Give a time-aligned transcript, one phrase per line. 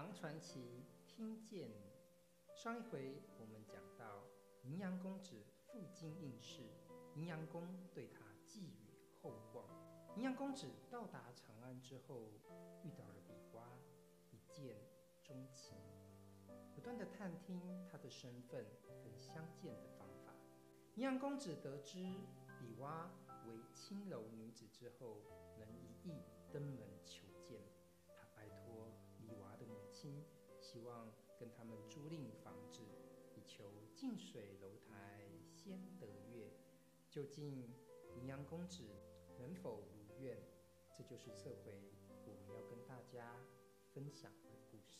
[0.00, 1.68] 唐传奇听见。
[2.54, 4.24] 上一回我们讲到，
[4.62, 6.62] 银阳公子负荆应试，
[7.16, 9.62] 银阳公对他寄予厚望。
[10.16, 12.30] 银阳公子到达长安之后，
[12.82, 13.62] 遇到了李蛙，
[14.30, 14.78] 一见
[15.22, 15.76] 钟情，
[16.74, 18.64] 不断的探听他的身份
[19.04, 20.32] 和相见的方法。
[20.94, 21.98] 银阳公子得知
[22.62, 23.10] 李蛙
[23.46, 25.18] 为青楼女子之后，
[25.58, 27.19] 能一意登门求
[30.70, 32.80] 希望跟他们租赁房子，
[33.34, 33.64] 以求
[33.96, 36.48] 近水楼台先得月。
[37.10, 37.74] 究竟
[38.14, 38.84] 银阳公子
[39.36, 40.40] 能否如愿？
[40.96, 41.82] 这就是这回
[42.24, 43.34] 我们要跟大家
[43.92, 44.99] 分享的故事。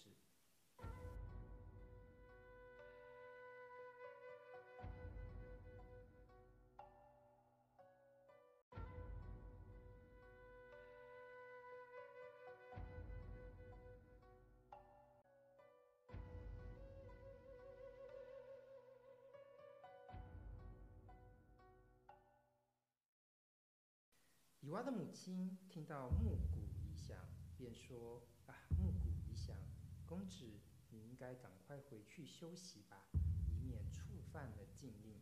[24.70, 27.18] 李娃的母亲听到暮鼓已响，
[27.56, 29.56] 便说：“啊，暮鼓已响，
[30.06, 33.08] 公子你应该赶快回去休息吧，
[33.48, 35.20] 以免触犯了禁令。”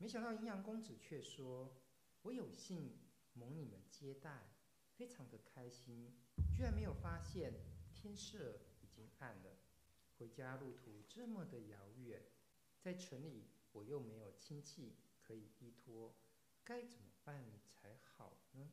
[0.00, 1.76] 没想到阴阳公子却说
[2.24, 2.96] ：“我有幸
[3.34, 4.48] 蒙你们接待，
[4.96, 6.16] 非常的开心，
[6.56, 7.52] 居然没有发现
[7.92, 9.58] 天色已经暗了，
[10.16, 12.22] 回家路途这么的遥远，
[12.80, 16.16] 在城里我又没有亲戚可以依托。”
[16.66, 18.68] 该怎么办才好呢？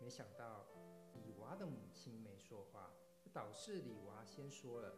[0.00, 0.66] 没想到
[1.12, 2.90] 李娃的母亲没说话，
[3.30, 4.94] 倒是李娃先说了：“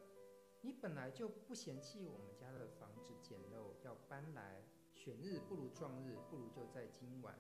[0.63, 7.37] 你本来就不嫌弃我们家的房子简陋，要搬来，选日不如撞日，不如就在今晚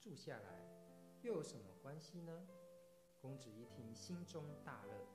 [0.00, 0.62] 住下来，
[1.22, 2.48] 又有什么关系呢？”
[3.20, 5.08] 公子一听，心中大乐，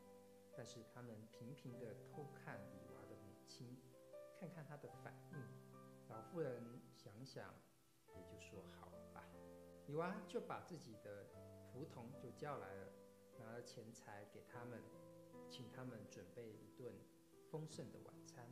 [0.57, 3.79] 但是他们频频地偷看李娃的母亲，
[4.37, 5.39] 看看她的反应。
[6.09, 7.53] 老妇人想想。
[8.13, 8.90] 也就说好
[9.91, 11.27] 女娲就把自己的
[11.67, 12.93] 仆童就叫来了，
[13.37, 14.81] 拿了钱财给他们，
[15.49, 16.93] 请他们准备一顿
[17.49, 18.47] 丰盛的晚餐。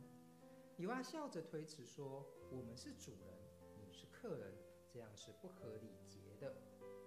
[0.75, 3.39] 女娲笑着推辞说：“我们是主人，
[3.77, 4.53] 你是客人，
[4.89, 6.53] 这样是不合礼节的。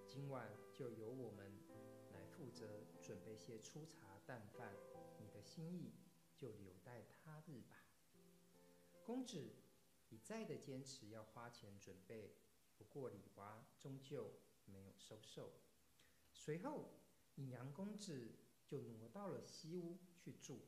[0.09, 1.53] 今晚就由我们
[2.15, 2.67] 来负责
[3.03, 4.75] 准备些粗茶淡饭，
[5.21, 5.93] 你的心意
[6.35, 7.77] 就留待他日吧。”
[9.05, 9.53] 公子。
[10.09, 12.35] 一再的坚持要花钱准备，
[12.83, 14.33] 不过李娃终究
[14.65, 15.53] 没有收受。
[16.33, 16.89] 随后，
[17.37, 18.33] 银阳公子
[18.67, 20.59] 就挪到了西屋去住，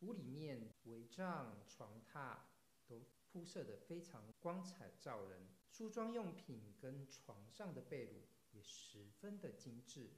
[0.00, 2.38] 屋里面帷帐、床榻
[2.86, 10.10] 都铺设得非常光彩照人，梳妆用品跟床上的被褥也十分的精致。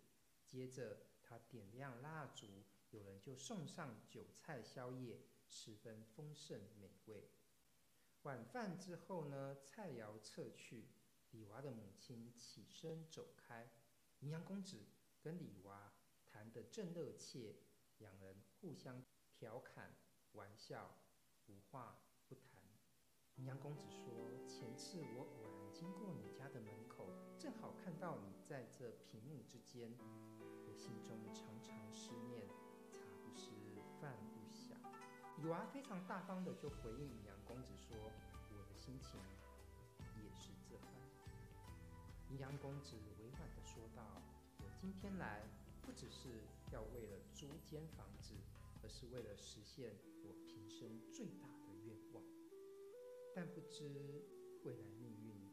[0.47, 2.47] 接着，他点亮蜡烛，
[2.91, 7.31] 有人就送上酒菜宵夜，十分丰盛美味。
[8.23, 10.89] 晚饭之后呢，菜肴撤去，
[11.33, 13.71] 李娃的母亲起身走开，
[14.21, 14.87] 银阳公子
[15.23, 15.91] 跟李娃
[16.27, 17.57] 谈得正热切，
[17.99, 19.03] 两人互相
[19.35, 19.95] 调侃
[20.33, 20.95] 玩笑，
[21.47, 21.99] 无话
[22.29, 22.63] 不谈。
[23.37, 29.91] 银阳公子说：“前次我偶然经过你家的门口，正好看到你在这屏幕之间，
[30.67, 32.47] 我心中常常思念，
[32.93, 33.51] 茶不思
[33.99, 34.79] 饭不想。”
[35.41, 37.97] 李娃非常大方的就回应银阳公子说
[38.53, 39.19] ：“我的心情。”
[42.33, 44.23] 阴阳公子委婉的说道
[44.57, 45.45] ：“我今天来
[45.83, 46.31] 不只是
[46.73, 48.33] 要为了租间房子，
[48.83, 49.95] 而是为了实现
[50.25, 52.25] 我平生最大的愿望。
[53.35, 54.25] 但不知
[54.65, 55.47] 未来命运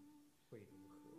[0.50, 1.12] 会如何。”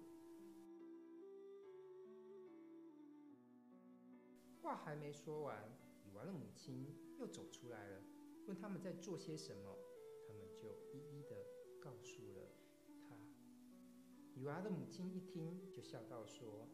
[4.62, 5.70] 话还没说完，
[6.06, 6.86] 李纨的母亲
[7.18, 8.02] 又走出来了。
[8.46, 9.76] 问他们在做些什么，
[10.26, 11.36] 他们就一一的
[11.82, 12.39] 告诉了。
[14.40, 16.66] 女娃的母亲一听，就笑道说：“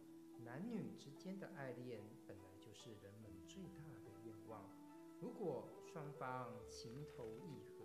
[0.47, 4.71] 男女之间的爱恋本来就是人们最大的愿望。
[5.21, 7.85] 如果双方情投意合，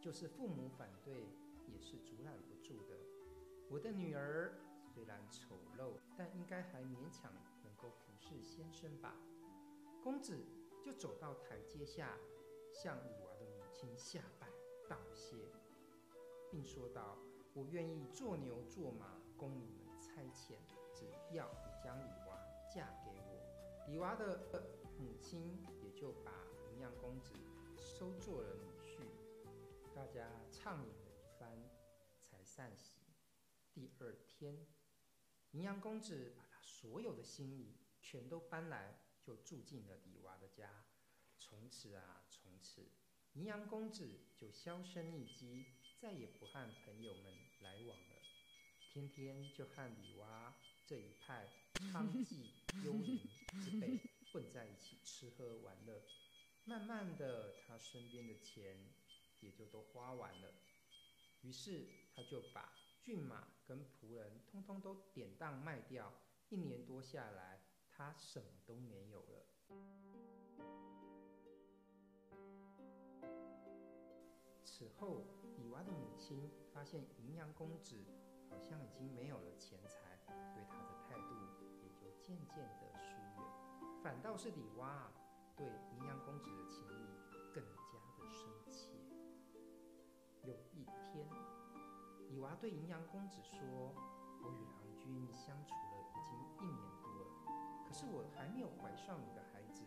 [0.00, 1.28] 就是父母反对
[1.68, 2.96] 也是阻拦不住的。
[3.70, 4.52] 我的女儿
[4.84, 7.32] 虽然丑陋，但应该还勉强
[7.62, 9.14] 能够服侍先生吧。”
[10.02, 10.44] 公子
[10.82, 12.18] 就走到台阶下。
[12.72, 14.48] 向女娃的母亲下拜
[14.88, 15.36] 道谢，
[16.50, 17.16] 并说道
[17.54, 20.58] ：“我愿意做牛做马供你们差遣，
[20.94, 22.38] 只要你将李娃
[22.70, 23.40] 嫁给我。”
[23.88, 24.38] 李娃的
[24.98, 26.30] 母亲也就把
[26.70, 27.32] 银阳公子
[27.78, 29.00] 收做了女婿。
[29.94, 31.58] 大家畅饮了一番，
[32.20, 33.00] 才散席。
[33.72, 34.66] 第二天，
[35.52, 40.84] 银阳公子把他所有的行李全都搬来，就住进了李娃的家。
[41.38, 42.86] 从此啊，从此，
[43.32, 45.64] 银阳公子就销声匿迹，
[45.98, 47.98] 再也不和朋友们来往，
[48.92, 50.52] 天天就和李娃
[50.84, 52.50] 这一派娼妓
[52.84, 53.20] 幽灵
[53.62, 54.00] 之辈
[54.32, 56.02] 混在一起吃喝玩乐。
[56.64, 58.76] 慢慢的，他身边的钱
[59.38, 60.52] 也就都花完了，
[61.42, 62.72] 于是他就把
[63.04, 66.12] 骏马跟仆人通通都典当卖掉。
[66.48, 69.46] 一年多下来，他什么都没有了。
[74.64, 75.24] 此后，
[75.56, 78.04] 李娃的母亲发现银阳公子
[78.50, 80.18] 好像已经没有了钱财，
[80.54, 81.34] 对他的态度
[81.80, 85.10] 也就渐渐的疏远，反倒是李娃
[85.56, 88.90] 对银阳公子的情谊更加的深切。
[90.42, 91.28] 有一天，
[92.28, 93.94] 李娃对银阳公子说
[94.42, 99.82] ：“我与郎君相处了。”已经一年多了，可是我还没有怀上你的孩子。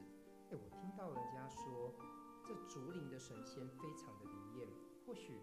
[0.50, 1.94] 哎，我听到人家说，
[2.44, 4.68] 这竹林的神仙非常的灵验，
[5.06, 5.40] 或许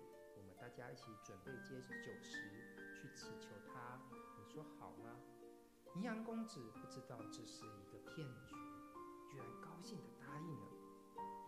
[0.60, 2.36] 大家一起准备接酒食
[2.94, 3.98] 去祈求他，
[4.36, 5.16] 你说好吗？
[5.96, 8.54] 银阳公子不知道这是一个骗局，
[9.30, 10.68] 居然高兴地答应了，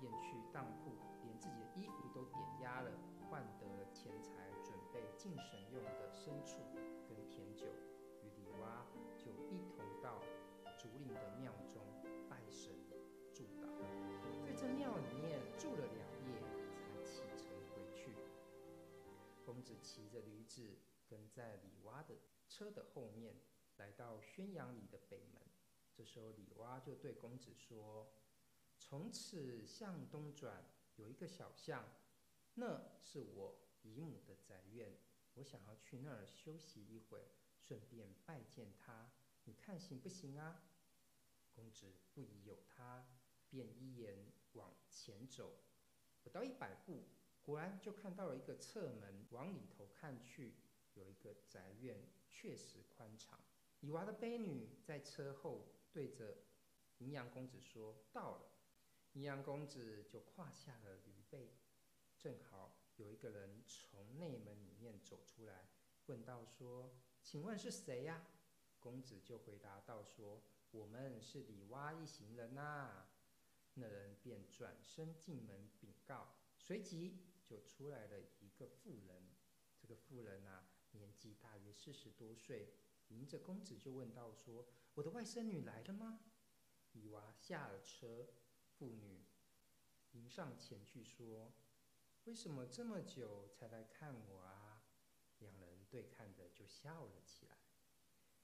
[0.00, 2.90] 便去当铺，连自己的衣服都点押了，
[3.28, 6.62] 换得钱财，准备进神用的牲畜
[19.92, 22.16] 骑着驴子跟在李蛙的
[22.48, 23.36] 车的后面，
[23.76, 25.42] 来到宣阳里的北门。
[25.92, 28.10] 这时候李蛙就对公子说
[28.80, 30.64] ：“从此向东转
[30.96, 31.86] 有一个小巷，
[32.54, 34.98] 那是我姨母的宅院，
[35.34, 37.28] 我想要去那儿休息一会儿。”
[37.60, 39.12] 顺便拜见她，
[39.44, 40.58] 你看行不行啊？
[41.52, 43.06] 公子不疑有他，
[43.50, 45.52] 便依言往前走。
[46.22, 47.04] 不到一百步，
[47.42, 50.54] 果然就看到了一个侧门，往里头看去，
[50.94, 53.38] 有一个宅院，确实宽敞。
[53.80, 56.36] 李娃的婢女在车后对着
[56.98, 58.48] 阴阳公子说：“到了。”
[59.14, 61.52] 阴阳公子就跨下了驴背，
[62.16, 65.68] 正好有一个人从内门里面走出来，
[66.06, 66.94] 问道说。
[67.24, 68.24] 请问是谁呀？
[68.80, 70.42] 公子就回答道说
[70.72, 73.08] ：“我们是李蛙一行人呐。”
[73.74, 79.30] 那人便转身进门禀告，随即就出来了一个妇人。
[79.78, 82.74] 这个妇人啊，年纪大约四十多岁，
[83.08, 86.20] 迎着公子就问道说：“我的外甥女来了吗？”
[86.92, 88.28] 李蛙下了车，
[88.68, 89.26] 妇女
[90.12, 91.52] 迎上前去说
[92.24, 94.84] ：“为什么这么久才来看我啊？”
[95.40, 97.58] 两人对看着就笑了起来。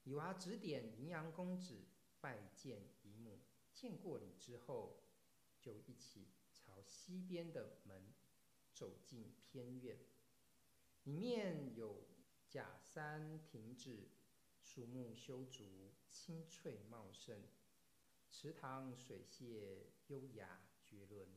[0.03, 1.87] 李娃指点银阳公子
[2.21, 3.45] 拜见姨母，
[3.75, 5.05] 见过礼之后，
[5.61, 8.13] 就一起朝西边的门
[8.79, 9.99] 走进偏院。
[11.03, 12.07] 里面有
[12.49, 14.09] 假山亭子，
[14.61, 17.43] 树木修竹，青翠茂盛，
[18.31, 21.29] 池塘水榭优雅绝伦。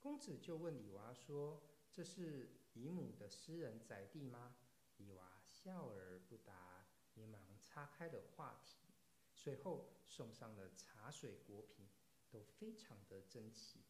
[0.00, 1.62] 公子就问李娃说
[1.92, 4.56] ：“这是姨母的私人宅地吗？”
[4.96, 8.94] 李娃笑而不答，连忙岔开了话题，
[9.34, 11.86] 随后送上了茶水果品，
[12.30, 13.84] 都非常的珍奇。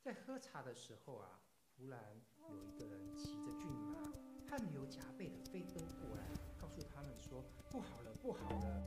[0.00, 1.42] 在喝茶的时候啊，
[1.76, 1.98] 忽然
[2.48, 3.98] 有一个人骑着骏马，
[4.48, 6.28] 汗流浃背的飞奔过来，
[6.60, 8.82] 告诉他们说：“不好了，不好了！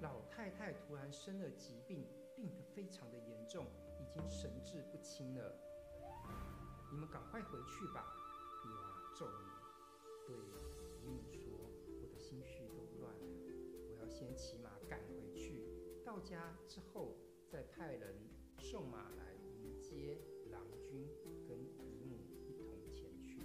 [0.00, 3.64] 老太太突然生了疾病，病得非常的严重，
[3.98, 5.54] 已经神志不清了。”
[6.92, 8.04] 你们赶快回去吧！
[8.64, 9.34] 女娃皱眉，
[10.26, 10.36] 对
[11.02, 11.70] 姨母说
[12.02, 13.24] ：“我的心绪都乱了，
[13.88, 15.64] 我要先骑马赶回去。
[16.04, 17.16] 到家之后，
[17.56, 18.14] 再派人
[18.58, 20.18] 送马来迎接
[20.52, 21.08] 郎君
[21.48, 23.40] 跟姨母一同前去。”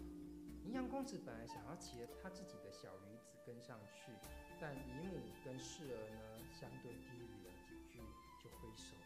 [0.68, 4.12] 银阳公子本来想要骑着他自己的小驴子跟上去，
[4.60, 5.16] 但姨母
[5.46, 8.02] 跟侍儿呢相对低语了几句，
[8.44, 8.98] 就挥手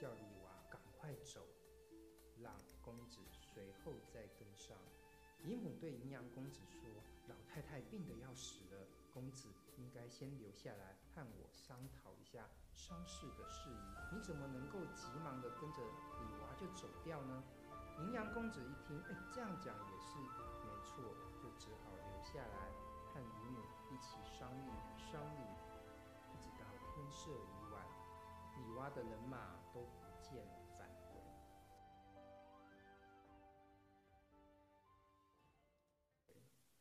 [0.00, 1.46] 叫李娃赶快走。
[2.42, 3.20] 让公子
[3.52, 4.74] 随后再跟上。
[5.44, 6.80] 姨母对银阳公子说
[7.28, 14.14] ：“老太太病得要死了，公子应该先留下来和我商讨一下丧事的事宜。
[14.14, 15.82] 你怎么能够急忙的跟着
[16.20, 17.42] 李娃就走掉呢？”
[17.98, 20.18] 银阳公子一听，哎，这样讲也是
[20.64, 21.02] 没错，
[21.40, 22.70] 就只好留下来
[23.14, 24.68] 和姨母一起商议
[25.10, 25.40] 商议，
[26.34, 27.82] 一直到天色已晚，
[28.58, 29.38] 李娃的人马
[29.72, 30.46] 都不见
[30.78, 31.22] 返回。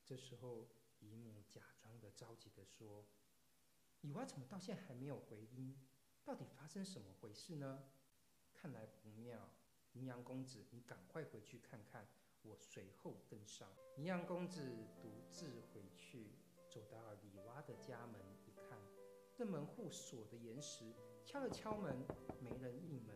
[0.04, 0.68] 这时候，
[1.00, 3.06] 姨母假装的着急的说
[4.02, 5.78] ：“李娃怎么到现在还没有回音？”
[6.24, 7.84] 到底发生什么回事呢？
[8.54, 9.50] 看来不妙，
[9.94, 12.08] 羚羊公子，你赶快回去看看，
[12.42, 13.70] 我随后跟上。
[13.98, 14.62] 羚羊公子
[15.00, 16.34] 独自回去，
[16.68, 18.80] 走到了李蛙的家门一看，
[19.36, 22.04] 这门户锁得严实，敲了敲门，
[22.42, 23.16] 没人应门，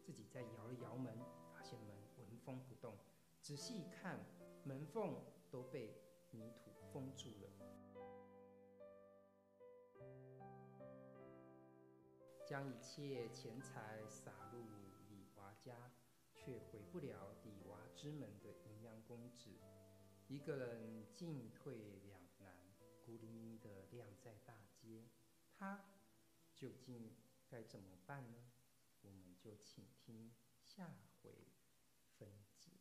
[0.00, 1.18] 自己再摇了摇门，
[1.52, 2.96] 发现门纹风不动，
[3.42, 4.24] 仔细一看，
[4.64, 5.94] 门缝都被
[6.30, 7.50] 泥土封住了。
[12.46, 14.64] 将一切钱财撒入
[15.08, 15.92] 李娃家，
[16.34, 19.50] 却回不了李娃之门的羚羊公子，
[20.28, 22.56] 一个人进退两难，
[23.04, 25.06] 孤零零地晾在大街。
[25.52, 25.84] 他
[26.54, 27.14] 究竟
[27.48, 28.38] 该怎么办呢？
[29.02, 30.32] 我们就请听
[30.64, 30.90] 下
[31.20, 31.30] 回
[32.16, 32.72] 分解。